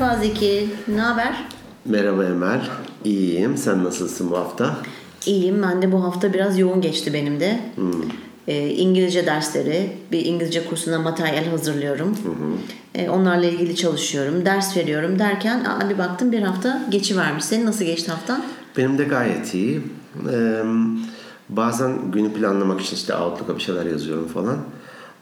[0.00, 1.44] Merhaba Zeki, ne haber?
[1.84, 2.60] Merhaba Emel,
[3.04, 3.56] iyiyim.
[3.56, 4.76] Sen nasılsın bu hafta?
[5.26, 7.60] İyiyim, ben de bu hafta biraz yoğun geçti benim de.
[7.74, 7.92] Hmm.
[8.48, 12.18] Ee, İngilizce dersleri, bir İngilizce kursuna materyal hazırlıyorum.
[12.94, 17.44] Ee, onlarla ilgili çalışıyorum, ders veriyorum derken aa, bir baktım bir hafta geçivermiş.
[17.44, 18.44] Senin nasıl geçti haftan?
[18.76, 19.80] Benim de gayet iyi.
[20.32, 20.62] Ee,
[21.48, 24.56] bazen günü planlamak için işte Outlook'a bir şeyler yazıyorum falan.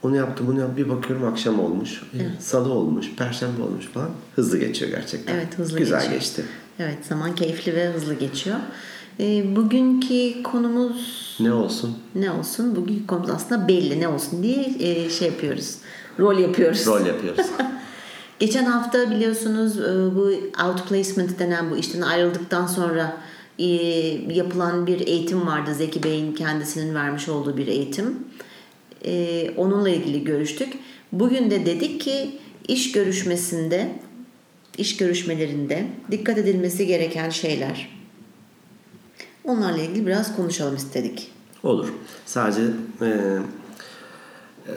[0.03, 0.77] Onu yaptım, bunu yaptım.
[0.77, 2.03] Bir bakıyorum akşam olmuş,
[2.39, 4.11] salı olmuş, perşembe olmuş falan.
[4.37, 5.35] Hızlı geçiyor gerçekten.
[5.35, 6.21] Evet, hızlı Güzel geçiyor.
[6.21, 6.45] geçti.
[6.79, 8.57] Evet, zaman keyifli ve hızlı geçiyor.
[9.21, 11.99] Ee, bugünkü konumuz Ne olsun?
[12.15, 12.77] ne olsun?
[12.77, 15.75] Bugünkü konumuz aslında belli ne olsun diye e, şey yapıyoruz.
[16.21, 16.87] Rol yapıyoruz.
[16.87, 17.47] Rol yapıyoruz.
[18.39, 20.33] Geçen hafta biliyorsunuz e, bu
[20.69, 23.17] outplacement denen bu işten ayrıldıktan sonra
[23.59, 23.65] e,
[24.35, 25.75] yapılan bir eğitim vardı.
[25.75, 28.19] Zeki Bey'in kendisinin vermiş olduğu bir eğitim.
[29.05, 30.73] E, Onunla ilgili görüştük.
[31.13, 32.31] Bugün de dedik ki
[32.69, 33.93] iş görüşmesinde,
[34.79, 37.99] iş görüşmelerinde dikkat edilmesi gereken şeyler.
[39.45, 41.31] Onlarla ilgili biraz konuşalım istedik.
[41.63, 41.89] Olur.
[42.27, 42.63] Sadece
[43.03, 44.73] e, e,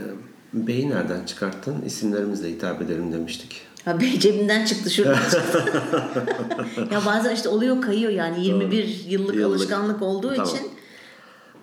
[0.53, 1.81] beyi nereden çıkarttın?
[1.85, 3.61] İsimlerimizle hitap edelim demiştik.
[3.85, 5.73] Ha bey cebimden çıktı şuradan çıktı.
[6.91, 9.45] ya bazen işte oluyor kayıyor yani 21 yıllık, Yıllık.
[9.45, 10.55] alışkanlık olduğu Tamam.
[10.55, 10.67] için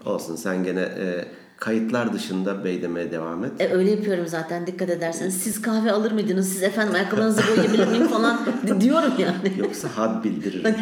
[0.04, 1.28] Olsun sen gene e,
[1.60, 3.52] kayıtlar dışında bey demeye devam et.
[3.60, 5.34] E, öyle yapıyorum zaten dikkat ederseniz.
[5.36, 6.48] Siz kahve alır mıydınız?
[6.48, 9.52] Siz efendim ayakkabılarınızı boyayabilir miyim falan di- diyorum yani.
[9.58, 10.74] Yoksa had bildiririm.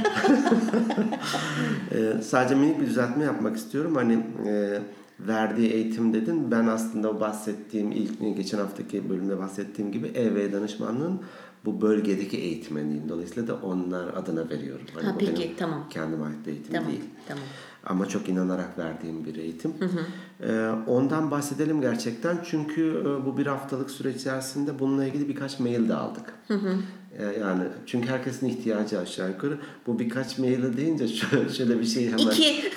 [1.93, 3.95] Ee, sadece minik bir düzeltme yapmak istiyorum.
[3.95, 4.13] Hani
[4.47, 4.79] e,
[5.21, 6.51] verdiği eğitim dedin.
[6.51, 11.21] Ben aslında o bahsettiğim ilk geçen haftaki bölümde bahsettiğim gibi EV danışmanlığın
[11.65, 13.09] bu bölgedeki eğitmeniyim.
[13.09, 14.87] Dolayısıyla da onlar adına veriyorum.
[14.95, 15.87] Hani Ha, peki, benim tamam.
[15.91, 17.03] Kendime ait eğitim Tamam, değil.
[17.29, 17.45] tamam.
[17.87, 19.75] Ama çok inanarak verdiğim bir eğitim.
[20.43, 22.39] Ee, ondan bahsedelim gerçekten.
[22.45, 26.35] Çünkü e, bu bir haftalık süreç içerisinde bununla ilgili birkaç mail de aldık.
[27.19, 29.59] Ee, yani çünkü herkesin ihtiyacı aşağı yukarı.
[29.87, 32.19] Bu birkaç maili deyince şöyle, şöyle bir şey hemen...
[32.19, 32.63] İki.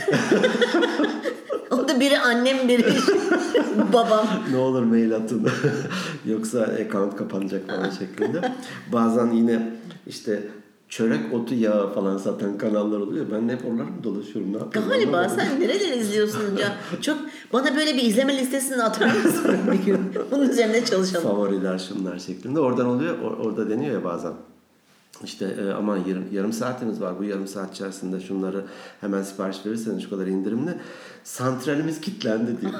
[1.71, 2.85] o da biri annem biri
[3.93, 4.27] babam.
[4.51, 5.47] ne olur mail atın.
[6.25, 8.53] Yoksa account kapanacak falan şeklinde.
[8.93, 9.73] Bazen yine
[10.07, 10.43] işte
[10.89, 13.25] çörek otu yağı falan satan kanallar oluyor.
[13.31, 14.53] Ben hep oralara mı dolaşıyorum?
[14.53, 14.89] Ne yapıyorum?
[14.91, 16.75] Galiba sen nereleri izliyorsun ya?
[17.01, 17.17] Çok
[17.53, 19.99] bana böyle bir izleme listesini atar mısın bir gün?
[20.31, 21.27] Bunun üzerine çalışalım.
[21.29, 22.59] favoriler şunlar şeklinde.
[22.59, 23.17] Oradan oluyor.
[23.19, 24.33] or- orada deniyor ya bazen.
[25.23, 27.19] İşte e, aman yarım, yarım saatimiz var.
[27.19, 28.65] Bu yarım saat içerisinde şunları
[29.01, 30.71] hemen sipariş verirseniz şu kadar indirimli.
[31.23, 32.73] Santralimiz kilitlendi diyor.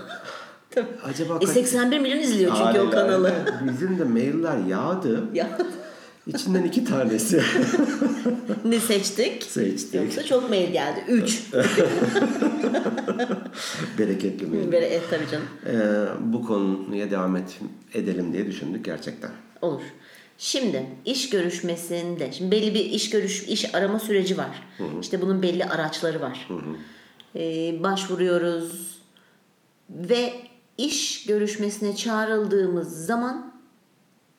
[1.04, 2.90] Acaba E 81 milyon izliyor çünkü o Haliyle.
[2.92, 3.32] kanalı.
[3.72, 5.24] Bizim de mailler yağdı.
[5.34, 5.58] Ya
[6.34, 7.42] İçinden iki tanesi
[8.66, 9.44] ne seçtik?
[9.44, 9.94] seçtik.
[9.94, 11.04] Yoksa çok mail geldi.
[11.08, 11.44] 3.
[13.98, 14.72] Bereketli mail.
[14.72, 15.48] Böyle et tabii canım.
[15.66, 15.74] E,
[16.34, 17.60] bu konuya devam et,
[17.94, 19.32] edelim diye düşündük gerçekten.
[19.62, 19.82] Olur.
[20.38, 24.68] Şimdi iş görüşmesinde, şimdi belli bir iş görüş iş arama süreci var.
[25.02, 26.48] İşte bunun belli araçları var.
[27.36, 29.00] Ee, başvuruyoruz
[29.90, 30.34] ve
[30.78, 33.59] iş görüşmesine çağrıldığımız zaman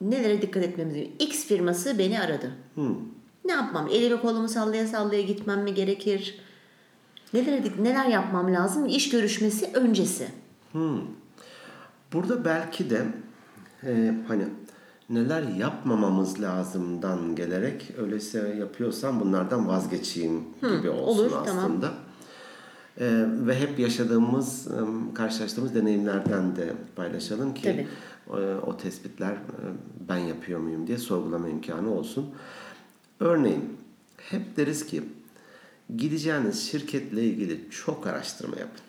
[0.00, 1.16] nelere dikkat etmemiz gerekiyor?
[1.18, 2.50] X firması beni aradı.
[3.44, 3.88] Ne yapmam?
[3.92, 6.40] Elimi kolumu sallaya sallaya gitmem mi gerekir?
[7.34, 8.86] Neler, neler yapmam lazım?
[8.86, 10.28] İş görüşmesi öncesi.
[12.12, 13.06] Burada belki de
[13.86, 14.44] e, hani
[15.10, 20.44] neler yapmamamız lazımdan gelerek öyleyse yapıyorsam bunlardan vazgeçeyim
[20.78, 21.64] gibi olsun olur, tamam.
[21.64, 21.90] aslında.
[23.00, 23.06] E,
[23.46, 24.78] ve hep yaşadığımız, e,
[25.14, 27.88] karşılaştığımız deneyimlerden de paylaşalım ki Tabii.
[28.38, 29.38] E, o tespitler e,
[30.08, 32.26] ben yapıyor muyum diye sorgulama imkanı olsun.
[33.20, 33.64] Örneğin
[34.16, 35.02] hep deriz ki
[35.96, 38.80] gideceğiniz şirketle ilgili çok araştırma yapın.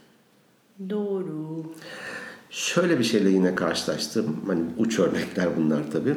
[0.89, 1.63] Doğru.
[2.49, 4.37] Şöyle bir şeyle yine karşılaştım.
[4.47, 6.15] Hani uç örnekler bunlar tabii.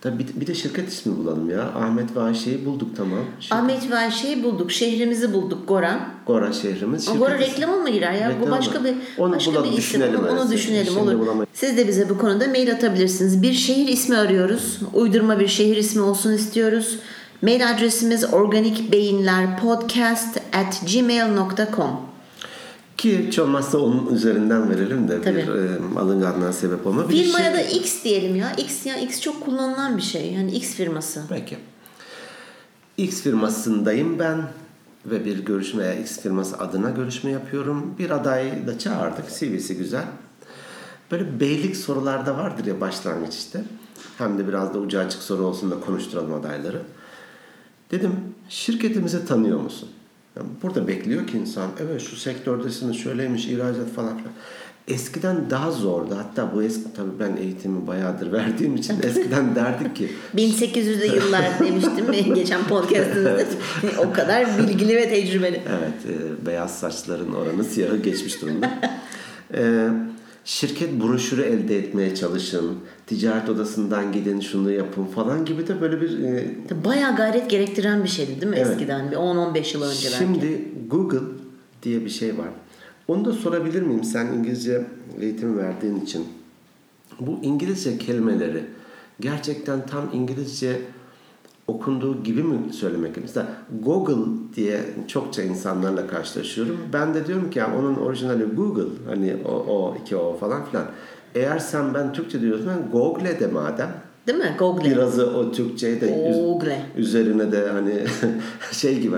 [0.00, 1.62] Tabii bir, bir de şirket ismi bulalım ya.
[1.62, 3.24] Ahmet ve Ayşe'yi bulduk tamam.
[3.40, 4.70] Şirket- Ahmet ve Ayşe'yi bulduk.
[4.72, 5.68] Şehrimizi bulduk.
[5.68, 6.11] Goran.
[6.26, 7.06] Gora şehrimiz.
[7.18, 8.28] Gora Şirket ismi- reklama mı girer ya?
[8.30, 10.00] Reklam Bu başka bir Onu başka bulalım, bir isim.
[10.00, 11.18] düşünelim Onu, onu düşünelim olur.
[11.18, 11.48] bulamayız.
[11.54, 13.42] Siz de bize bu konuda mail atabilirsiniz.
[13.42, 14.78] Bir şehir ismi arıyoruz.
[14.94, 16.98] Uydurma bir şehir ismi olsun istiyoruz.
[17.42, 21.90] Mail adresimiz organikbeyinlerpodcast at gmail.com
[22.96, 25.36] Ki hiç olmazsa onun üzerinden verelim de Tabii.
[25.36, 27.08] bir e, alınganlığa sebep olma.
[27.08, 28.52] Bir Firmaya şey- da X diyelim ya.
[28.56, 30.32] X ya X çok kullanılan bir şey.
[30.32, 31.22] Yani X firması.
[31.28, 31.56] Peki.
[32.96, 34.42] X firmasındayım ben
[35.06, 37.94] ve bir görüşmeye X firması adına görüşme yapıyorum.
[37.98, 39.24] Bir aday da çağırdık.
[39.38, 40.04] CV'si güzel.
[41.10, 43.64] Böyle beylik sorularda vardır ya başlangıç işte.
[44.18, 46.82] Hem de biraz da ucu açık soru olsun da konuşturalım adayları.
[47.90, 48.12] Dedim
[48.48, 49.88] şirketimizi tanıyor musun?
[50.36, 54.32] Yani burada bekliyor ki insan evet şu sektördesiniz şöyleymiş ihracat falan filan.
[54.88, 56.16] Eskiden daha zordu.
[56.18, 62.10] Hatta bu eski tabii ben eğitimi bayağıdır verdiğim için eskiden derdik ki 1800'lü yıllar demiştim
[62.10, 63.44] mi geçen podcastımızda.
[63.98, 65.60] o kadar bilgili ve tecrübeli.
[65.68, 68.70] evet e, beyaz saçların oranı siyahı geçmiş durumda.
[69.54, 69.88] E,
[70.44, 72.78] şirket broşürü elde etmeye çalışın.
[73.06, 76.44] Ticaret odasından gidin şunu yapın falan gibi de böyle bir e,
[76.84, 78.70] Bayağı gayret gerektiren bir şeydi değil mi Evet.
[78.70, 79.10] eskiden?
[79.10, 80.18] Bir 10-15 yıl önce belki.
[80.18, 81.18] Şimdi Google
[81.82, 82.48] diye bir şey var.
[83.08, 84.04] Onu da sorabilir miyim?
[84.04, 84.86] Sen İngilizce
[85.20, 86.26] eğitim verdiğin için.
[87.20, 88.64] Bu İngilizce kelimeleri
[89.20, 90.80] gerçekten tam İngilizce
[91.66, 93.46] okunduğu gibi mi söylemek Mesela
[93.82, 96.78] Google diye çokça insanlarla karşılaşıyorum.
[96.92, 98.90] Ben de diyorum ki ya onun orijinali Google.
[99.08, 100.84] Hani o, o iki o falan filan.
[101.34, 103.90] Eğer sen ben Türkçe diyorsan Google de madem.
[104.26, 104.56] Değil mi?
[104.58, 104.90] Google.
[104.90, 106.82] Birazı o Türkçeyi de Google.
[106.96, 107.94] üzerine de hani
[108.72, 109.16] şey gibi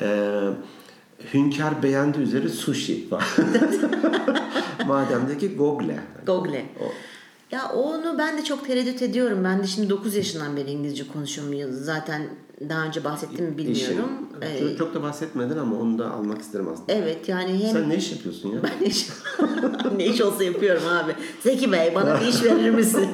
[0.00, 0.08] e,
[1.34, 3.24] hünkâr beğendi üzeri sushi var.
[4.86, 5.98] Mademdeki Google.
[6.26, 6.64] Google.
[6.80, 6.92] O-
[7.52, 9.38] Ya onu ben de çok tereddüt ediyorum.
[9.44, 11.72] Ben de şimdi 9 yaşından beri İngilizce konuşuyorum.
[11.72, 12.22] Zaten
[12.68, 14.08] daha önce bahsettim mi bilmiyorum.
[14.42, 14.66] İşin.
[14.72, 16.92] Ee, Çok, da bahsetmedin ama onu da almak isterim aslında.
[16.92, 18.58] evet yani hem Sen ne iş yapıyorsun ya?
[18.80, 19.08] Ben iş,
[19.96, 21.12] ne iş olsa yapıyorum abi.
[21.42, 23.08] Zeki Bey bana bir iş verir misin?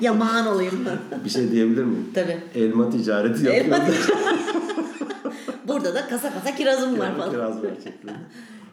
[0.00, 0.84] Yaman olayım.
[1.24, 2.06] Bir şey diyebilir miyim?
[2.14, 2.38] Tabii.
[2.54, 4.14] Elma ticareti Elma yapıyorum.
[5.78, 7.32] Burada da kasa kasa kirazım var falan.
[7.34, 8.16] Biraz gerçekten.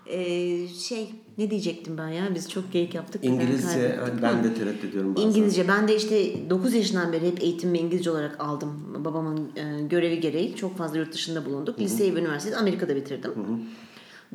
[0.07, 3.23] Ee, şey ne diyecektim ben ya biz çok geyik yaptık.
[3.23, 4.19] da ben İngilizce kaybettim.
[4.21, 5.27] ben de tereddüt ediyorum bazen.
[5.27, 9.03] İngilizce ben de işte 9 yaşından beri hep eğitimimi İngilizce olarak aldım.
[9.05, 11.79] Babamın e, görevi gereği çok fazla yurt dışında bulunduk.
[11.79, 13.33] Liseyi ve üniversiteyi Amerika'da bitirdim.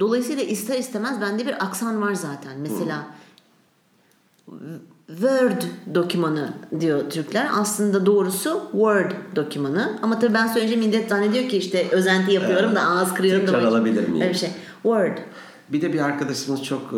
[0.00, 2.58] Dolayısıyla ister istemez bende bir aksan var zaten.
[2.60, 3.06] Mesela
[5.10, 5.62] Word
[5.94, 7.48] dokümanı diyor Türkler.
[7.54, 9.98] Aslında doğrusu Word dokümanı.
[10.02, 13.52] Ama tabii ben söyleyince millet zannediyor ki işte özenti yapıyorum da ağız kırıyorum da.
[13.52, 14.22] Tekrar alabilir miyim?
[14.22, 14.50] Öyle bir şey.
[14.82, 15.18] Word.
[15.68, 16.96] Bir de bir arkadaşımız çok e,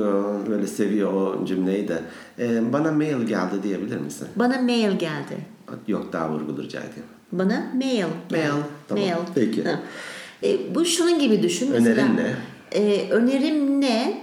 [0.50, 2.00] böyle seviyor o cümleyi de.
[2.38, 4.28] E, Bana mail geldi diyebilir misin?
[4.36, 5.36] Bana mail geldi.
[5.88, 7.04] Yok daha vurgulu rica edeyim.
[7.32, 8.04] Bana mail.
[8.30, 8.50] Mail,
[8.88, 9.04] tamam.
[9.04, 9.14] Mail.
[9.34, 9.64] Peki.
[9.64, 9.80] Ha.
[10.42, 11.72] E, bu şunun gibi düşün.
[11.72, 12.34] Önerin mesela, ne?
[12.72, 14.21] E, önerim ne?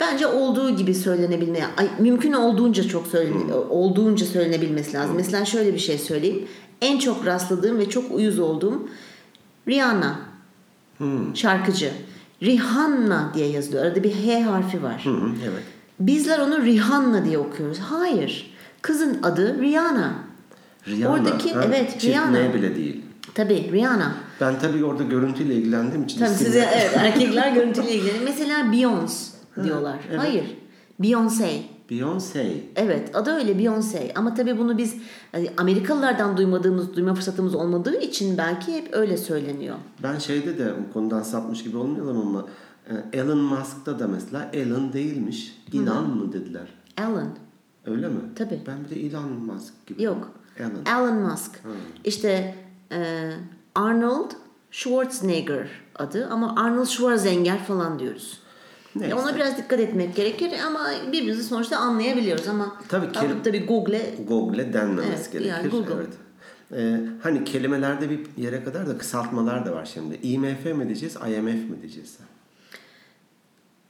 [0.00, 1.64] Bence olduğu gibi söylenebilmeye,
[1.98, 5.16] mümkün olduğunca çok söylene, olduğunca söylenebilmesi lazım.
[5.16, 6.48] Mesela şöyle bir şey söyleyeyim.
[6.82, 8.88] En çok rastladığım ve çok uyuz olduğum
[9.68, 10.20] Rihanna
[11.34, 11.90] şarkıcı.
[12.42, 13.84] Rihanna diye yazılıyor.
[13.84, 15.04] Arada bir H harfi var.
[15.04, 15.62] Hı, evet.
[16.00, 17.78] Bizler onu Rihanna diye okuyoruz.
[17.78, 18.54] Hayır.
[18.82, 20.12] Kızın adı Rihanna.
[20.88, 21.12] Rihanna.
[21.12, 22.54] Oradaki- evet, çift Rihanna.
[22.54, 23.02] bile değil.
[23.34, 24.14] Tabii Rihanna.
[24.40, 28.20] Ben tabii orada görüntüyle ilgilendiğim için Tabii size evet erkekler görüntüyle ilgili.
[28.24, 29.98] Mesela Beyoncé diyorlar.
[30.08, 30.20] evet.
[30.20, 30.56] Hayır.
[31.00, 31.62] Beyoncé.
[31.90, 32.60] Beyoncé.
[32.76, 34.12] Evet adı öyle Beyoncé.
[34.14, 34.96] Ama tabii bunu biz
[35.32, 39.76] hani Amerikalılardan duymadığımız, duyma fırsatımız olmadığı için belki hep öyle söyleniyor.
[40.02, 42.46] Ben şeyde de bu konudan sapmış gibi olmayalım ama
[42.90, 45.62] e, Elon Musk'ta da mesela Elon değilmiş.
[45.74, 46.68] Elon mı dediler?
[46.98, 47.28] Alan.
[47.86, 48.20] Öyle mi?
[48.36, 48.60] Tabii.
[48.66, 50.02] Ben bir de Elon Musk gibi.
[50.02, 50.30] Yok.
[50.58, 50.98] Elon.
[50.98, 51.62] Elon Musk.
[52.04, 52.54] İşte
[52.92, 53.30] e,
[53.74, 54.30] Arnold
[54.70, 58.40] Schwarzenegger adı ama Arnold Schwarzenegger falan diyoruz.
[58.96, 59.14] Neyse.
[59.14, 64.72] Ona biraz dikkat etmek gerekir ama birbirimizi sonuçta anlayabiliyoruz ama Tabii ki- bir Google Google
[64.72, 65.48] denmemesi Evet, gerekir.
[65.50, 65.94] yani Google.
[65.94, 66.08] Evet.
[66.72, 70.14] Ee, hani kelimelerde bir yere kadar da kısaltmalar da var şimdi.
[70.22, 72.16] IMF mi diyeceğiz, IMF mi diyeceğiz?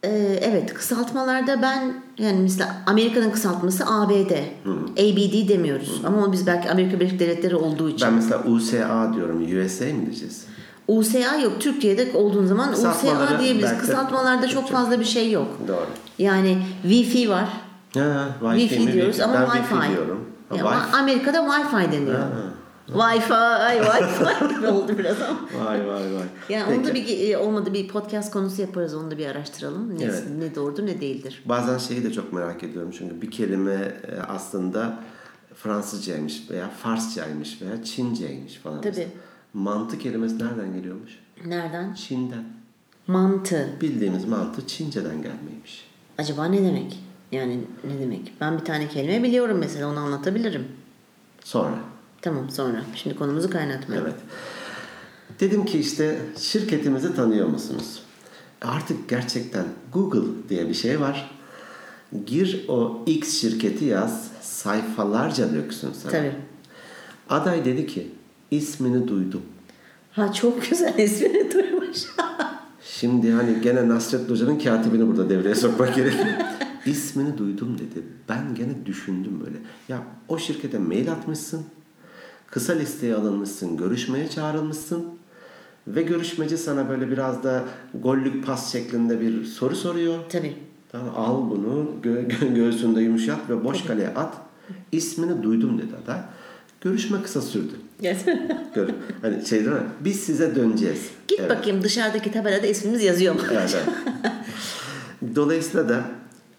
[0.05, 4.33] Ee, evet kısaltmalarda ben yani mesela Amerika'nın kısaltması ABD.
[4.93, 8.07] ABD demiyoruz ama onu biz belki Amerika Birleşik Devletleri olduğu için.
[8.07, 9.43] Ben mesela USA diyorum.
[9.63, 10.47] USA mi diyeceğiz?
[10.89, 11.61] USA yok.
[11.61, 13.79] Türkiye'de olduğun zaman USA diyebiliriz.
[13.81, 15.49] Kısaltmalarda çok fazla bir şey yok.
[15.69, 15.87] Doğru.
[16.19, 17.49] Yani Wi-Fi var.
[17.95, 18.93] Ha, Wi-Fi mi?
[18.93, 19.91] diyoruz ama ben Wi-Fi.
[19.95, 20.25] diyorum.
[20.49, 20.97] Ha, Ya, Wi-Fi.
[20.97, 22.19] Amerika'da Wi-Fi deniyor.
[22.89, 25.65] Wi-Fi, Wi-Fi gibi oldu biraz ama.
[25.67, 26.23] Vay vay vay.
[26.49, 27.07] Yani onu da Peki.
[27.29, 28.95] bir e, olmadı bir podcast konusu yaparız.
[28.95, 29.99] Onu da bir araştıralım.
[29.99, 30.23] Ne, Evet.
[30.39, 31.43] ne doğrudur ne değildir.
[31.47, 34.95] Bazen şeyi de çok merak ediyorum çünkü bir kelime e, aslında
[35.55, 38.81] Fransızcaymış veya Farsçaymış veya Çinceymiş falan.
[38.81, 38.89] Tabii.
[38.89, 39.09] mesela.
[39.55, 41.19] Mantı kelimesi nereden geliyormuş?
[41.47, 41.95] Nereden?
[41.95, 42.45] Çin'den.
[43.07, 43.69] Mantı.
[43.81, 45.89] Bildiğimiz mantı Çince'den gelmeymiş.
[46.19, 46.99] Acaba ne demek?
[47.33, 48.33] Yani ne demek?
[48.41, 50.69] Ben bir tane kelime biliyorum mesela onu anlatabilirim.
[51.45, 51.79] Sonra.
[52.23, 52.83] Tamam sonra.
[52.95, 54.09] Şimdi konumuzu kaynatmayalım.
[54.09, 54.21] Evet.
[55.41, 58.03] Dedim ki işte şirketimizi tanıyor musunuz?
[58.63, 61.31] Artık gerçekten Google diye bir şey var.
[62.27, 66.13] Gir o X şirketi yaz, sayfalarca döksün sana.
[66.13, 66.33] Tabii.
[67.31, 68.13] Aday dedi ki,
[68.51, 69.43] ismini duydum.
[70.13, 71.99] Ha çok güzel ismini duymuş.
[72.83, 76.27] Şimdi hani gene Nasrettin Hoca'nın katibini burada devreye sokmak gerekiyor.
[76.87, 78.03] İsmini duydum dedi.
[78.29, 79.57] Ben gene düşündüm böyle.
[79.89, 81.63] Ya o şirkete mail atmışsın.
[82.47, 83.77] Kısa listeye alınmışsın.
[83.77, 85.05] Görüşmeye çağrılmışsın.
[85.87, 87.65] Ve görüşmeci sana böyle biraz da
[88.03, 90.19] gollük pas şeklinde bir soru soruyor.
[90.29, 90.57] Tabii.
[90.93, 94.35] Tamam, al bunu gö- gö- göğsünde yumuşat ve boş kaleye at.
[94.93, 96.21] İsmini duydum dedi aday.
[96.81, 97.73] Görüşme kısa sürdü.
[98.75, 98.89] Gör,
[99.23, 99.83] hani şey değil mi?
[100.01, 101.01] Biz size döneceğiz.
[101.29, 101.51] Git Evet.
[101.51, 103.41] bakayım dışarıdaki tabelada ismimiz yazıyor mu?
[103.53, 103.87] Evet, evet.
[105.37, 106.05] Dolayısıyla da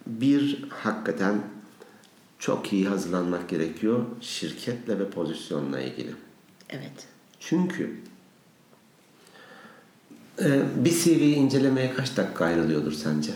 [0.07, 1.35] bir hakikaten
[2.39, 6.11] çok iyi hazırlanmak gerekiyor şirketle ve pozisyonla ilgili.
[6.69, 7.07] Evet.
[7.39, 7.95] Çünkü
[10.41, 13.31] e, bir CV'yi incelemeye kaç dakika ayrılıyordur sence?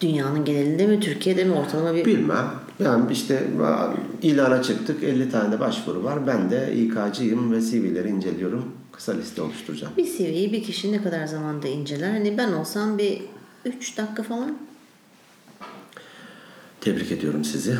[0.00, 2.04] Dünyanın genelinde mi, Türkiye'de mi ortalama bir...
[2.04, 2.50] Bilmem.
[2.84, 3.46] Yani işte
[4.22, 6.26] ilana çıktık 50 tane de başvuru var.
[6.26, 8.64] Ben de İK'cıyım ve CV'leri inceliyorum.
[8.92, 9.92] Kısa liste oluşturacağım.
[9.96, 12.10] Bir CV'yi bir kişi ne kadar zamanda inceler?
[12.10, 13.20] Hani ben olsam bir
[13.64, 14.58] 3 dakika falan
[16.80, 17.76] Tebrik ediyorum sizi.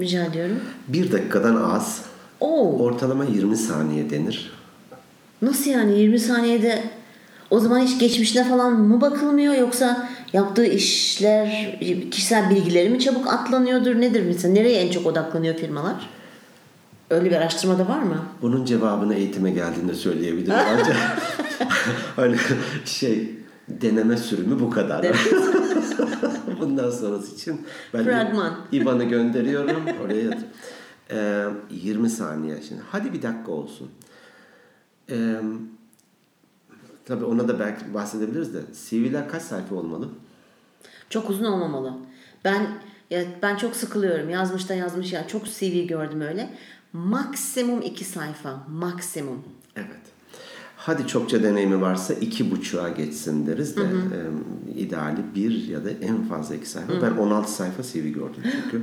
[0.00, 0.60] rica ediyorum.
[0.88, 2.02] Bir dakikadan az.
[2.40, 4.52] Oo, Ortalama 20 saniye denir.
[5.42, 6.84] nasıl yani 20 saniyede
[7.52, 11.78] o zaman hiç geçmişine falan mı bakılmıyor yoksa yaptığı işler,
[12.10, 14.54] kişisel bilgileri mi çabuk atlanıyordur nedir mesela?
[14.54, 16.10] Nereye en çok odaklanıyor firmalar?
[17.10, 18.16] Öyle bir araştırmada var mı?
[18.42, 20.54] Bunun cevabını eğitime geldiğinde söyleyebilirim.
[20.72, 20.96] Ancak
[22.16, 22.36] hani
[22.84, 23.30] şey
[23.68, 25.06] deneme sürümü bu kadar.
[26.60, 27.60] Bundan sonrası için
[27.94, 28.54] ben Fragman.
[28.72, 30.38] İBAN'ı gönderiyorum oraya.
[31.10, 32.80] Ee, 20 saniye şimdi.
[32.90, 33.90] Hadi bir dakika olsun.
[35.10, 35.36] Ee,
[37.04, 40.08] tabii ona da belki bahsedebiliriz de CV'ler kaç sayfa olmalı?
[41.10, 41.94] Çok uzun olmamalı.
[42.44, 42.66] Ben
[43.10, 44.30] ya ben çok sıkılıyorum.
[44.30, 45.28] Yazmış da yazmış ya.
[45.28, 46.50] Çok CV gördüm öyle.
[46.92, 48.64] Maksimum iki sayfa.
[48.68, 49.42] Maksimum.
[49.76, 50.02] Evet.
[50.76, 54.20] Hadi çokça deneyimi varsa iki buçuğa geçsin deriz de e,
[54.78, 56.92] ideali bir ya da en fazla iki sayfa.
[57.02, 58.82] Ben 16 sayfa CV gördüm çünkü.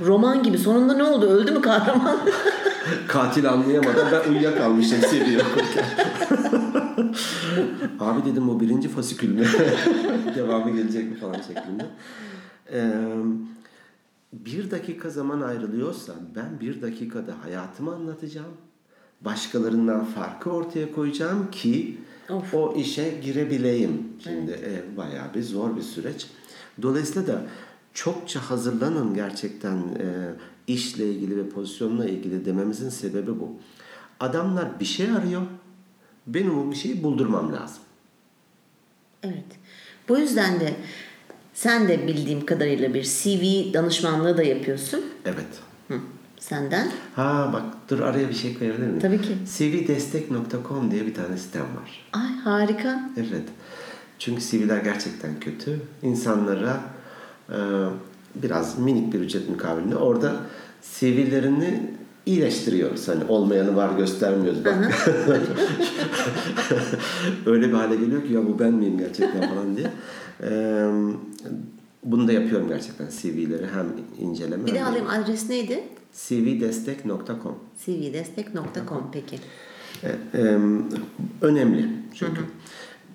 [0.06, 0.58] Roman gibi.
[0.58, 1.26] Sonunda ne oldu?
[1.26, 2.18] Öldü mü kahraman?
[3.08, 5.84] Katil anlayamadan ben uyuyakalmışım CV okurken.
[8.00, 9.46] Abi dedim o birinci fasikül mü?
[10.36, 11.86] Devamı gelecek mi falan şeklinde.
[12.72, 12.92] Ee,
[14.32, 18.52] bir dakika zaman ayrılıyorsa ben bir dakikada hayatımı anlatacağım.
[19.20, 21.98] Başkalarından farkı ortaya koyacağım ki
[22.30, 22.54] Of.
[22.54, 24.02] o işe girebileyim.
[24.24, 26.26] Şimdi e, bayağı bir zor bir süreç.
[26.82, 27.42] Dolayısıyla da
[27.94, 30.34] çokça hazırlanın gerçekten e,
[30.66, 33.56] işle ilgili ve pozisyonla ilgili dememizin sebebi bu.
[34.20, 35.42] Adamlar bir şey arıyor.
[36.28, 37.82] Benim o bir şeyi buldurmam lazım.
[39.22, 39.44] evet.
[40.08, 40.74] Bu yüzden de
[41.54, 45.04] sen de bildiğim kadarıyla bir CV danışmanlığı da yapıyorsun.
[45.24, 45.46] Evet.
[45.88, 45.94] Hı.
[46.40, 46.90] Senden.
[47.16, 49.00] Ha bak dur araya bir şey koyabilir miyim?
[49.00, 49.36] Tabii ki.
[49.56, 52.08] cvdestek.com diye bir tane sitem var.
[52.12, 53.10] Ay harika.
[53.16, 53.48] Evet.
[54.18, 55.80] Çünkü CV'ler gerçekten kötü.
[56.02, 56.80] İnsanlara
[57.50, 57.58] e,
[58.34, 60.36] biraz minik bir ücret mukabilinde orada
[60.82, 61.90] CV'lerini
[62.28, 63.08] iyileştiriyoruz.
[63.08, 64.64] Hani olmayanı var göstermiyoruz.
[64.64, 64.76] Bak.
[67.46, 69.90] Öyle bir hale geliyor ki ya bu ben miyim gerçekten falan diye.
[70.42, 70.50] E,
[72.04, 73.86] bunu da yapıyorum gerçekten CV'leri hem
[74.18, 75.84] inceleme Bir de alayım adres neydi?
[76.12, 77.54] cvdestek.com
[77.84, 79.38] cvdestek.com peki.
[80.02, 80.08] E,
[80.38, 80.58] e,
[81.42, 82.40] önemli çünkü.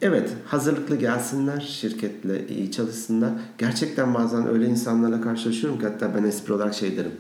[0.02, 3.32] Evet, hazırlıklı gelsinler, şirketle iyi çalışsınlar.
[3.58, 7.12] Gerçekten bazen öyle insanlarla karşılaşıyorum ki hatta ben espri olarak şey derim.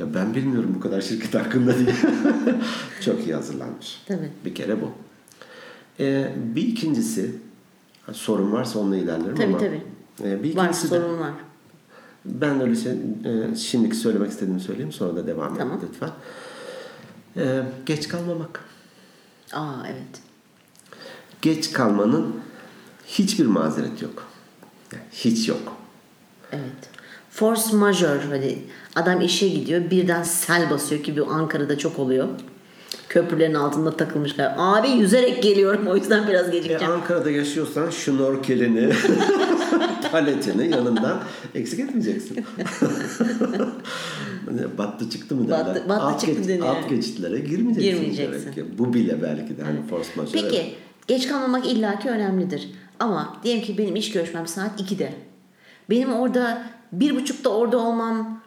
[0.00, 1.94] Ya ben bilmiyorum bu kadar şirket hakkında diye.
[3.00, 4.02] Çok iyi hazırlanmış.
[4.08, 4.30] Tabii.
[4.44, 4.90] Bir kere bu.
[6.00, 7.34] E, bir ikincisi,
[8.12, 9.58] sorun varsa onunla ilerlerim Tabii ama.
[9.58, 9.82] tabii.
[10.24, 11.32] E, bir Var ikincisi de, sorun var.
[12.24, 15.76] ben öyle şey, e, şimdiki söylemek istediğimi söyleyeyim sonra da devam Tamam.
[15.76, 16.10] et lütfen.
[17.36, 18.64] E, geç kalmamak.
[19.52, 20.20] Aa evet.
[21.42, 22.36] geç kalmanın
[23.06, 24.26] hiçbir mazereti yok.
[24.92, 25.76] Yani hiç yok.
[26.52, 26.90] Evet.
[27.30, 28.58] Force majeure hani
[28.96, 32.28] adam işe gidiyor birden sel basıyor ki bu Ankara'da çok oluyor.
[33.08, 34.54] Köprülerin altında takılmışlar.
[34.58, 36.92] Abi yüzerek geliyorum o yüzden biraz E, gecikeceğim.
[36.94, 38.92] Ankara'da yaşıyorsan şnorkelini,
[40.12, 41.20] paletini yanından
[41.54, 42.36] eksik etmeyeceksin.
[44.78, 45.66] Battı çıktı mı derler.
[45.66, 46.66] Battı- battı alt, çıktı deniyor.
[46.66, 47.90] alt geçitlere girmeyeceksin.
[47.90, 48.42] Girmeyeceksin.
[48.42, 48.78] demek ki.
[48.78, 50.40] Bu bile belki de hani force majeure.
[50.42, 50.74] Peki
[51.06, 52.68] geç kalmamak illaki önemlidir.
[53.00, 55.12] Ama diyelim ki benim iş görüşmem saat 2'de.
[55.90, 58.40] Benim orada bir buçukta orada olmam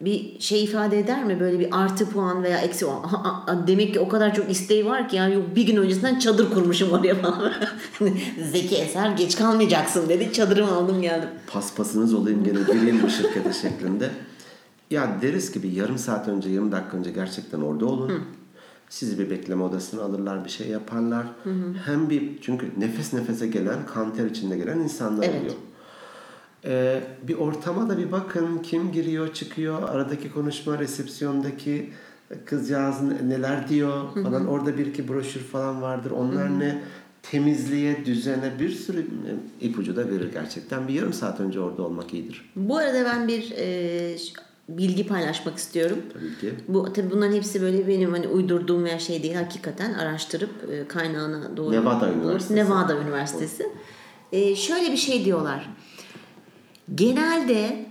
[0.00, 1.40] bir şey ifade eder mi?
[1.40, 3.66] Böyle bir artı puan veya eksi puan.
[3.66, 6.90] Demek ki o kadar çok isteği var ki yani yok bir gün öncesinden çadır kurmuşum
[6.92, 7.52] oraya falan.
[8.52, 10.32] Zeki Eser geç kalmayacaksın dedi.
[10.32, 11.28] Çadırımı aldım geldim.
[11.46, 14.10] paspasınız olayım gene gireyim bu şirkete şeklinde.
[14.90, 18.12] Ya deriz ki bir yarım saat önce, 20 dakika önce gerçekten orada olun.
[18.88, 21.26] Sizi bir bekleme odasına alırlar, bir şey yaparlar.
[21.86, 25.40] Hem bir çünkü nefes nefese gelen, kanter içinde gelen insanlar Evet.
[25.40, 25.54] oluyor.
[26.66, 31.90] Ee, bir ortama da bir bakın kim giriyor çıkıyor aradaki konuşma resepsiyondaki
[32.44, 32.96] kızcağız
[33.28, 33.92] neler diyor
[34.22, 36.82] falan orada bir iki broşür falan vardır onlar ne
[37.30, 39.06] temizliğe, düzene bir sürü
[39.60, 40.88] ipucu da verir gerçekten.
[40.88, 42.52] Bir yarım saat önce orada olmak iyidir.
[42.56, 44.16] Bu arada ben bir e,
[44.68, 45.98] bilgi paylaşmak istiyorum.
[46.12, 46.54] Tabii ki.
[46.68, 49.34] Bu tabii bunların hepsi böyle benim hani uydurduğum veya şey değil.
[49.34, 51.72] Hakikaten araştırıp e, kaynağına doğru.
[51.72, 52.12] Nevada.
[52.12, 52.56] Üniversitesi.
[52.56, 53.66] Nevada Üniversitesi.
[54.32, 55.70] E, şöyle bir şey diyorlar.
[56.94, 57.86] Genelde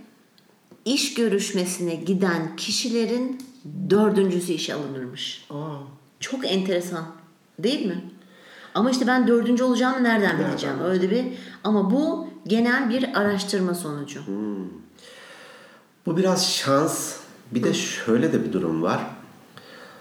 [0.84, 3.42] iş görüşmesine giden kişilerin
[3.90, 5.46] dördüncüsü işe alınırmış.
[5.50, 5.76] Aa,
[6.20, 7.04] Çok enteresan
[7.58, 8.04] değil mi?
[8.74, 10.76] Ama işte ben dördüncü olacağımı nereden Nereden bileceğim?
[10.84, 11.24] Öyle bir
[11.64, 14.20] ama bu genel bir araştırma sonucu.
[16.06, 17.16] Bu biraz şans.
[17.52, 19.06] Bir de şöyle de bir durum var.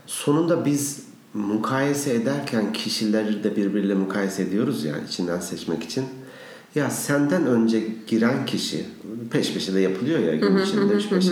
[0.07, 6.05] Sonunda biz mukayese ederken kişileri de birbiriyle mukayese ediyoruz ya içinden seçmek için.
[6.75, 8.85] Ya senden önce giren kişi
[9.31, 11.31] peş peşe de yapılıyor ya gün içinde peş peşe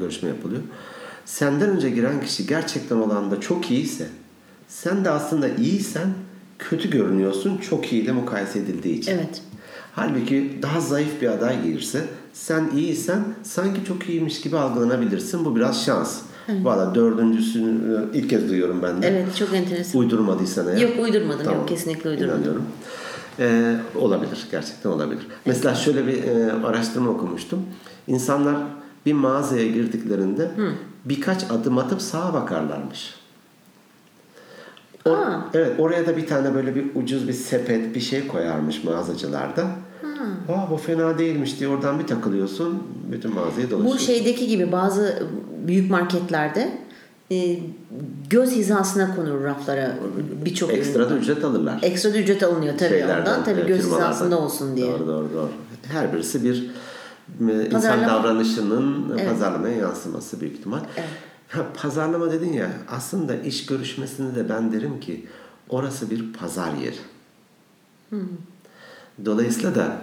[0.00, 0.62] görüşme yapılıyor.
[1.24, 4.06] Senden önce giren kişi gerçekten olan da çok iyiyse
[4.68, 6.08] sen de aslında iyiysen
[6.58, 9.12] kötü görünüyorsun çok iyi ile mukayese edildiği için.
[9.12, 9.42] Evet.
[9.92, 15.44] Halbuki daha zayıf bir aday gelirse sen iyiysen sanki çok iyiymiş gibi algılanabilirsin.
[15.44, 16.18] Bu biraz şans.
[16.62, 19.06] Valla dördüncüsünü e, ilk kez duyuyorum ben de.
[19.06, 20.00] Evet çok enteresan.
[20.00, 20.76] Uydurmadıysan eğer.
[20.80, 21.44] Yok uydurmadım.
[21.44, 21.58] Tamam.
[21.58, 22.38] Yok kesinlikle uydurmadım.
[22.38, 22.64] İnanıyorum.
[23.40, 24.46] Ee, olabilir.
[24.50, 25.26] Gerçekten olabilir.
[25.46, 27.62] Mesela şöyle bir e, araştırma okumuştum.
[28.06, 28.56] İnsanlar
[29.06, 30.50] bir mağazaya girdiklerinde
[31.04, 33.14] birkaç adım atıp sağa bakarlarmış.
[35.06, 35.44] O- Aa.
[35.54, 39.66] evet oraya da bir tane böyle bir ucuz bir sepet bir şey koyarmış mağazacılarda.
[40.48, 43.86] Aa, bu fena değilmiş diye oradan bir takılıyorsun bütün mağazayı dolaşıyorsun.
[43.86, 45.22] Bu şeydeki gibi bazı
[45.66, 46.78] büyük marketlerde
[47.30, 47.58] e,
[48.30, 49.96] göz hizasına konur raflara
[50.44, 51.78] birçok Ekstra da ücret alırlar.
[51.82, 53.44] Ekstra da ücret alınıyor tabii Şeylerden, ondan.
[53.44, 54.10] Tabii e, göz firmalardan.
[54.12, 54.86] hizasında olsun diye.
[54.92, 55.50] Doğru doğru doğru.
[55.92, 56.70] Her birisi bir
[57.40, 58.08] e, insan Pazarlama.
[58.12, 59.28] davranışının Evet.
[59.30, 60.80] pazarlamaya yansıması büyük ihtimal.
[60.96, 61.08] Evet.
[61.48, 65.26] Ha, pazarlama dedin ya aslında iş görüşmesinde de ben derim ki
[65.68, 66.96] orası bir pazar yeri.
[69.24, 69.96] Dolayısıyla da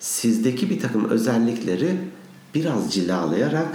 [0.00, 1.96] sizdeki bir takım özellikleri
[2.54, 3.68] biraz cilalayarak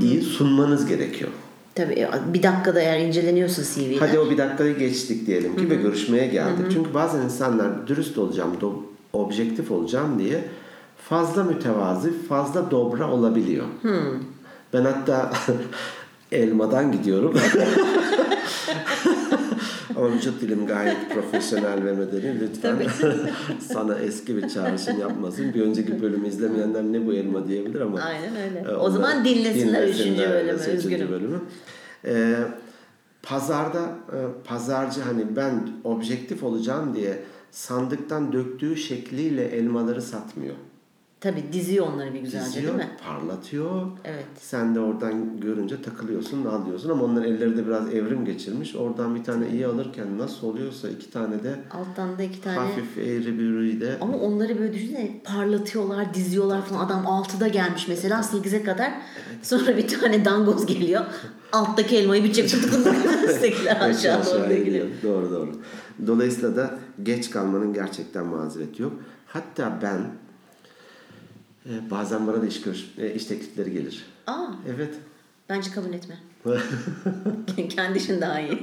[0.00, 1.30] iyi sunmanız gerekiyor.
[1.74, 3.96] Tabii e, bir dakikada eğer inceleniyorsa CV'ler.
[3.98, 6.66] Hadi o bir dakikayı geçtik diyelim ki ve görüşmeye geldik.
[6.72, 8.82] Çünkü bazen insanlar dürüst olacağım, do-
[9.12, 10.44] objektif olacağım diye
[11.08, 13.64] fazla mütevazi, fazla dobra olabiliyor.
[14.72, 15.32] Ben hatta
[16.32, 17.34] elmadan gidiyorum.
[19.96, 22.40] Ama vücut dilim gayet profesyonel ve medeni.
[22.40, 22.76] Lütfen
[23.60, 25.54] sana eski bir çağrışım yapmasın.
[25.54, 28.00] Bir önceki bölümü izlemeyenler ne bu elma diyebilir ama.
[28.00, 28.58] Aynen öyle.
[28.70, 31.10] e, O zaman dinlesinler üçüncü bölümü, evet, üçüncü üzgünüm.
[31.10, 31.40] bölümü.
[32.04, 32.34] Ee,
[33.22, 33.80] pazarda
[34.12, 37.18] e, pazarcı hani ben objektif olacağım diye
[37.50, 40.54] sandıktan döktüğü şekliyle elmaları satmıyor.
[41.24, 42.96] Tabii diziyor onları bir güzelce Diziyor, değil mi?
[43.06, 43.86] parlatıyor.
[44.04, 44.24] Evet.
[44.40, 48.76] Sen de oradan görünce takılıyorsun, alıyorsun ama onların elleri de biraz evrim geçirmiş.
[48.76, 52.58] Oradan bir tane iyi alırken nasıl oluyorsa iki tane de Alttan da iki tane.
[52.58, 56.86] hafif eğri büğrü de Ama onları böyle düşünsene parlatıyorlar, diziyorlar falan.
[56.86, 58.92] Adam 6'da gelmiş mesela 8'e kadar.
[59.42, 61.04] Sonra bir tane dangoz geliyor.
[61.52, 62.64] Alttaki elmayı bir çekip
[63.28, 64.86] üsttekiler aşağı doğru gidiyor.
[65.02, 65.50] Doğru doğru.
[66.06, 68.92] Dolayısıyla da geç kalmanın gerçekten mazereti yok.
[69.26, 70.00] Hatta ben
[71.66, 74.04] e, bazen bana da iş, görüş, e, iş teklifleri gelir.
[74.26, 74.46] Aa,
[74.76, 74.94] Evet.
[75.48, 76.18] bence kabul etme.
[77.68, 78.58] Kendi işin daha iyi.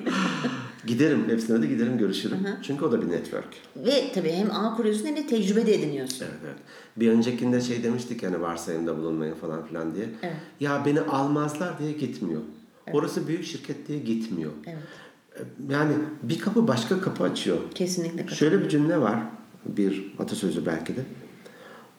[0.87, 1.29] giderim.
[1.29, 2.37] Hepsine de giderim görüşürüm.
[2.63, 3.47] Çünkü o da bir network.
[3.75, 6.25] Ve tabii hem ağ kuruyorsun hem de tecrübe de ediniyorsun.
[6.25, 6.55] Evet, evet.
[6.97, 10.05] Bir öncekinde şey demiştik yani varsayımda bulunmayın falan filan diye.
[10.23, 10.35] Evet.
[10.59, 12.41] Ya beni almazlar diye gitmiyor.
[12.93, 14.51] Orası büyük şirket diye gitmiyor.
[14.67, 14.77] Evet.
[15.69, 17.57] Yani bir kapı başka kapı açıyor.
[17.75, 18.35] Kesinlikle.
[18.35, 19.19] Şöyle bir cümle var.
[19.65, 21.01] Bir atasözü belki de.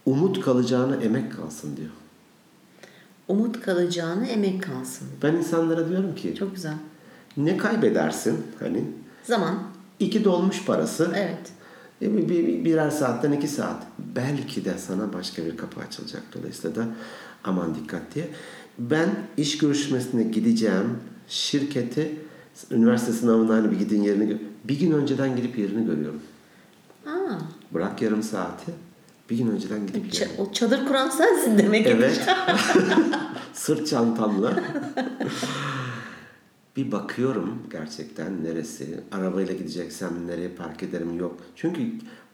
[0.07, 1.91] Umut kalacağına emek kalsın diyor.
[3.29, 5.09] Umut kalacağına emek kalsın.
[5.23, 6.75] Ben insanlara diyorum ki Çok güzel.
[7.37, 8.85] ne kaybedersin hani
[9.25, 9.59] Zaman.
[9.99, 11.53] iki dolmuş parası Evet.
[12.03, 16.77] e, bir, bir- birer saatten iki saat belki de sana başka bir kapı açılacak dolayısıyla
[16.77, 16.87] da
[17.45, 18.29] aman dikkat diye
[18.79, 22.17] ben iş görüşmesine gideceğim şirketi
[22.71, 26.21] üniversite sınavına hani bir gidin yerini bir gün önceden gidip yerini görüyorum
[27.07, 27.39] Aa,
[27.75, 28.73] bırak yarım saati
[29.33, 31.91] bir gün önceden gidip ç- o çadır kuran sensin demek ki.
[31.97, 32.21] Evet.
[33.53, 34.53] Sırt çantamla.
[36.77, 39.01] bir bakıyorum gerçekten neresi.
[39.13, 41.37] Arabayla gideceksem nereye park ederim yok.
[41.57, 41.83] Çünkü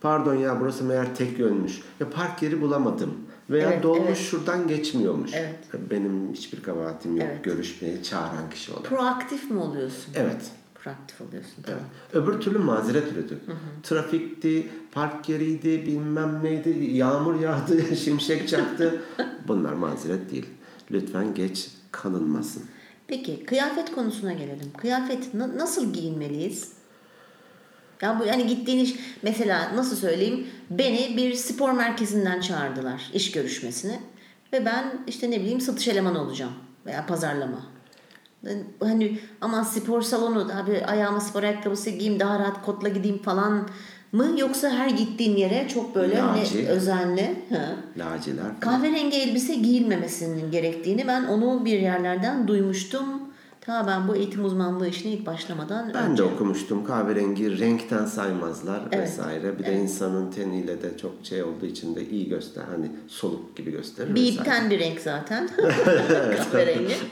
[0.01, 1.81] pardon ya burası meğer tek yönmüş.
[2.01, 3.15] Ya park yeri bulamadım.
[3.51, 4.19] Veya Evet, dolmuş evet.
[4.19, 5.31] şuradan geçmiyormuş.
[5.35, 5.59] Evet.
[5.91, 7.45] Benim hiçbir kabahatim yok Evet.
[7.45, 8.85] görüşmeye çağıran kişi olarak.
[8.87, 10.13] Proaktif mi oluyorsun?
[10.15, 10.43] Evet.
[10.89, 11.65] Proaktif oluyorsun.
[11.69, 11.83] Evet.
[12.13, 13.41] Öbür türlü mazeret üretiyor.
[13.83, 19.03] Trafikti, park yeriydi, bilmem neydi, yağmur yağdı, şimşek çaktı.
[19.49, 20.47] Bunlar mazeret değil.
[20.91, 22.63] Lütfen geç kalınmasın.
[23.07, 24.73] Peki kıyafet konusuna gelelim.
[24.79, 26.73] Kıyafet na- nasıl giyinmeliyiz?
[28.03, 34.01] Yani bu yani gittiğin iş mesela nasıl söyleyeyim beni bir spor merkezinden çağırdılar iş görüşmesine
[34.53, 36.53] ve ben işte ne bileyim satış elemanı olacağım
[36.87, 37.67] veya pazarlama.
[38.81, 43.69] Hani ama spor salonu abi ayağıma spor ayakkabısı giyeyim daha rahat kotla gideyim falan
[44.13, 46.69] mı yoksa her gittiğin yere çok böyle hani Laci.
[46.69, 47.77] özenli ha.
[47.99, 48.61] Laciler.
[48.61, 53.28] kahverengi elbise giyilmemesinin gerektiğini ben onu bir yerlerden duymuştum.
[53.69, 56.23] Ta ben bu eğitim uzmanlığı işine ilk başlamadan Ben önce.
[56.23, 56.85] de okumuştum.
[56.85, 59.03] Kahverengi renkten saymazlar Evet.
[59.09, 59.59] vesaire.
[59.59, 62.63] Bir de insanın teniyle de çok şey olduğu için de iyi göster.
[62.71, 64.15] Hani soluk gibi gösterir.
[64.15, 64.35] Bir vesaire.
[64.41, 65.49] ipten bir renk zaten.
[66.37, 66.95] Kahverengi.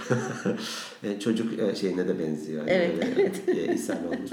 [1.03, 2.64] E, çocuk e, şeyine de benziyor.
[2.66, 3.31] Evet, Böyle,
[3.73, 4.31] e, ishal olmuş.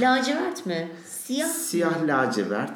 [0.00, 0.88] Lacivert mi?
[1.06, 1.48] Siyah.
[1.48, 2.72] Siyah lacivert,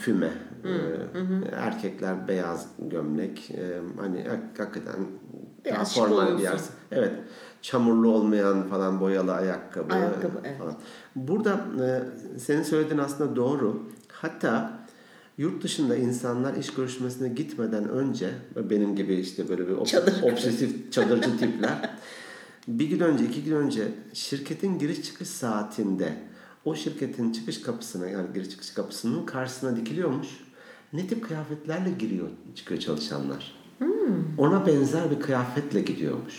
[0.00, 0.30] füme.
[0.64, 3.50] Ee, Erkekler beyaz gömlek.
[4.00, 5.06] Hani hak- hakikaten
[5.68, 6.44] Biraz daha şık formal olursun.
[6.44, 6.58] yer.
[6.92, 7.12] Evet.
[7.62, 9.94] Çamurlu olmayan falan boyalı ayakkabı.
[9.94, 10.58] Ayakkabı, evet.
[10.58, 10.74] falan.
[11.16, 12.02] Burada e,
[12.38, 13.82] senin söylediğin aslında doğru.
[14.12, 14.78] Hatta
[15.38, 20.22] yurt dışında insanlar iş görüşmesine gitmeden önce benim gibi işte böyle bir ob- Çadır.
[20.22, 21.90] obsesif çadırcı tipler
[22.68, 26.16] bir gün önce iki gün önce şirketin giriş çıkış saatinde
[26.64, 30.28] o şirketin çıkış kapısına yani giriş çıkış kapısının karşısına dikiliyormuş.
[30.92, 33.54] Ne tip kıyafetlerle giriyor çıkıyor çalışanlar.
[34.38, 36.34] Ona benzer bir kıyafetle gidiyormuş.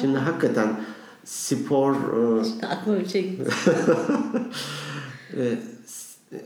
[0.00, 0.80] Şimdi hakikaten
[1.24, 3.50] spor e, Aklıma bir şey gitti.
[5.36, 5.58] e,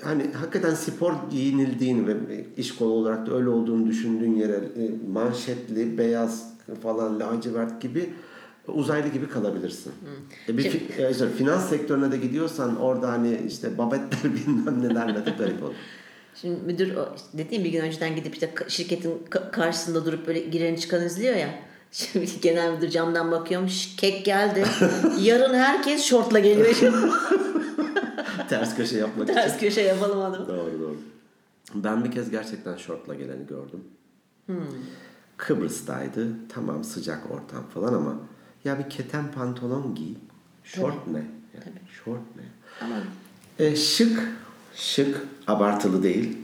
[0.02, 2.16] hani hakikaten spor giyinildiğini ve
[2.56, 6.48] iş kolu olarak da öyle olduğunu düşündüğün yere e, manşetli, beyaz
[6.82, 8.10] falan lacivert gibi
[8.68, 9.92] uzaylı gibi kalabilirsin.
[10.48, 14.82] E, bir Şimdi- fi- e, işte finans sektörüne de gidiyorsan orada hani işte babetler bilmem
[14.82, 15.74] nelerle de garip olur.
[16.40, 16.94] Şimdi müdür
[17.32, 21.54] dediğim bir gün önceden gidip işte şirketin ka- karşısında durup böyle giren çıkan izliyor ya.
[21.92, 23.96] Şimdi genel müdür camdan bakıyormuş.
[23.96, 24.64] Kek geldi.
[25.20, 26.76] Yarın herkes şortla geliyor.
[28.48, 29.34] Ters köşe yapmak için.
[29.34, 30.48] ters köşe yapalım adamı.
[30.48, 30.96] Doğru doğru.
[31.74, 33.84] Ben bir kez gerçekten şortla geleni gördüm.
[34.46, 34.56] Hmm.
[35.36, 36.26] Kıbrıs'taydı.
[36.48, 38.16] Tamam sıcak ortam falan ama
[38.64, 40.14] ya bir keten pantolon giy.
[40.64, 41.18] Şort ne?
[41.54, 42.42] Yani şort ne?
[42.80, 42.94] Ama
[43.58, 44.28] E, şık,
[44.76, 46.38] şık, abartılı değil.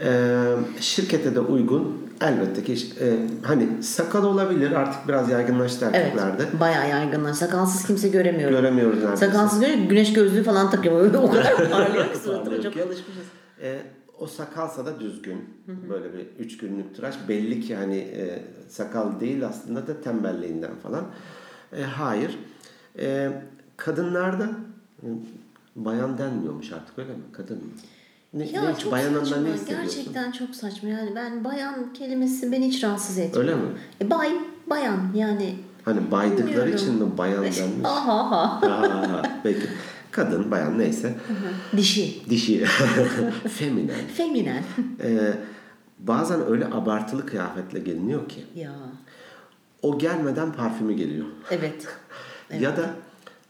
[0.00, 0.34] E,
[0.80, 2.06] şirkete de uygun.
[2.20, 6.60] Elbette ki e, hani sakal olabilir artık biraz yaygınlaştı evet erkeklerde.
[6.60, 7.32] bayağı yaygınlar.
[7.32, 8.56] Sakalsız kimse göremiyorum.
[8.56, 9.26] Göremiyoruz neredeyse.
[9.26, 11.14] Sakalsız görüyor güneş gözlüğü falan takıyor.
[11.14, 13.24] O kadar parlıyor ki suratına çok alışmışız.
[13.62, 13.78] E,
[14.18, 15.44] o sakalsa da düzgün.
[15.88, 17.14] Böyle bir üç günlük tıraş.
[17.28, 21.04] Belli ki hani e, sakal değil aslında da tembelliğinden falan.
[21.76, 22.38] E, hayır.
[22.98, 23.30] E,
[23.76, 24.48] kadınlarda
[25.76, 27.22] bayan denmiyormuş artık öyle mi?
[27.32, 27.62] Kadın mı?
[28.34, 29.42] Ne, Ya ne, çok bayanından saçma.
[29.42, 29.50] ne?
[29.68, 30.88] Gerçekten çok saçma.
[30.88, 33.44] Yani ben bayan kelimesi beni hiç rahatsız etmiyor.
[33.48, 33.68] Öyle mi?
[34.00, 34.32] E, bay,
[34.70, 35.54] bayan yani.
[35.84, 36.74] Hani baydıkları Bilmiyorum.
[36.74, 37.58] için mi bayan denmiş?
[37.84, 38.60] Aha ha.
[38.66, 39.66] Aa, peki.
[40.10, 41.14] Kadın, bayan neyse.
[41.76, 42.30] Dişi.
[42.30, 42.64] Dişi.
[43.48, 43.94] Feminen.
[44.14, 44.62] Feminen.
[45.02, 45.32] E,
[45.98, 48.44] bazen öyle abartılı kıyafetle geliniyor ki.
[48.54, 48.72] ya.
[49.82, 51.26] O gelmeden parfümü geliyor.
[51.50, 51.86] Evet.
[52.60, 52.90] Ya da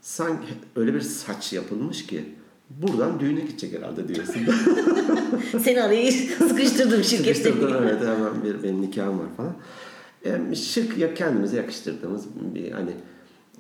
[0.07, 2.25] sanki öyle bir saç yapılmış ki
[2.71, 4.43] buradan düğüne gidecek herhalde diyorsun.
[5.65, 7.35] Seni araya sıkıştırdım şirkette.
[7.35, 9.55] Sıkıştırdım evet hemen bir benim nikahım var falan.
[10.25, 12.91] E, şık ya kendimize yakıştırdığımız bir hani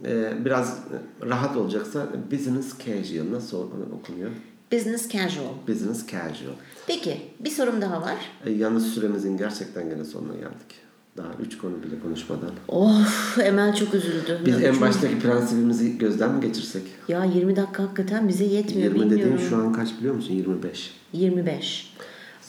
[0.04, 0.78] e, biraz
[1.22, 3.59] rahat olacaksa business casual nasıl
[4.00, 4.30] okunuyor?
[4.72, 5.52] Business casual.
[5.68, 6.54] Business casual.
[6.87, 8.16] Peki bir sorum daha var.
[8.46, 10.86] E, yalnız süremizin gerçekten gene sonuna geldik.
[11.16, 12.50] Daha üç konu bile konuşmadan.
[12.68, 14.38] Of Emel çok üzüldü.
[14.46, 16.83] Biz en Çok- baştaki prensibimizi gözden mi geçirsek?
[17.09, 19.46] Ya 20 dakika hakikaten bize yetmiyor 20 dediğin bilmiyorum.
[19.50, 20.35] şu an kaç biliyor musun?
[20.35, 20.90] 25.
[21.12, 21.92] 25.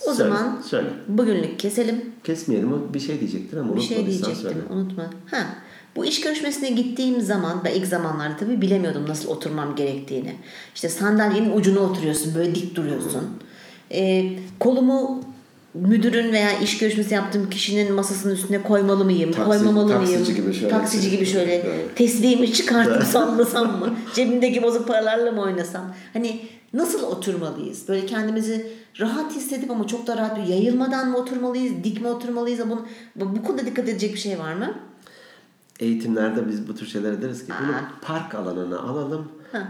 [0.08, 0.89] O Söyle, zaman söyle.
[1.08, 2.06] bugünlük keselim.
[2.23, 4.58] Kesmeyelim o bir şey diyecektin ama Bir şey diyecektim söyle.
[4.69, 5.03] unutma.
[5.32, 5.45] Ha,
[5.95, 10.36] bu iş görüşmesine gittiğim zaman ben ilk zamanlarda tabii bilemiyordum nasıl oturmam gerektiğini.
[10.75, 13.23] İşte sandalyenin ucuna oturuyorsun böyle dik duruyorsun.
[13.91, 15.21] Ee, kolumu
[15.73, 20.36] müdürün veya iş görüşmesi yaptığım kişinin masasının üstüne koymalı mıyım, Taksi- koymamalı taksici mıyım?
[20.36, 20.69] gibi şöyle.
[20.69, 21.95] Taksici gibi şöyle Evet.
[21.95, 23.95] tesbihimi çıkartıp sallasam mı?
[24.15, 25.93] Cebimdeki bozuk paralarla mı oynasam?
[26.13, 26.39] Hani
[26.73, 27.88] nasıl oturmalıyız?
[27.88, 32.60] Böyle kendimizi rahat hissedip ama çok da rahat bir yayılmadan mı oturmalıyız, dik mi oturmalıyız?
[32.69, 34.73] Bu, bu konuda dikkat edecek bir şey var mı?
[35.80, 39.32] Eğitimlerde biz bu tür şeyler ederiz ki bunu park alanına alalım.
[39.51, 39.67] Ha.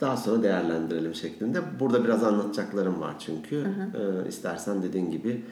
[0.00, 1.60] Daha sonra değerlendirelim şeklinde.
[1.80, 3.64] Burada biraz anlatacaklarım var çünkü.
[4.24, 5.44] Ee, istersen dediğin gibi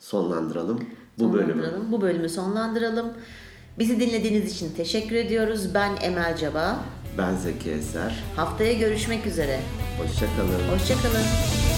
[0.00, 0.84] sonlandıralım
[1.18, 1.52] bu bölümü.
[1.52, 1.92] Sonlandıralım.
[1.92, 3.06] Bu bölümü sonlandıralım.
[3.78, 5.74] Bizi dinlediğiniz için teşekkür ediyoruz.
[5.74, 6.78] Ben Emel Caba.
[7.18, 8.24] Ben Zeki Eser.
[8.36, 9.60] Haftaya görüşmek üzere.
[9.98, 10.74] Hoşçakalın.
[10.74, 11.71] Hoşçakalın.